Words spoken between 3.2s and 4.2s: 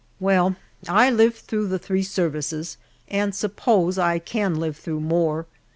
suppose I